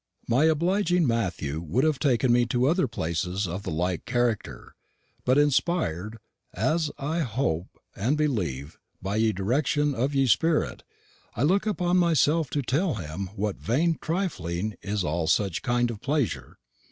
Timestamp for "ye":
9.17-9.31, 10.15-10.25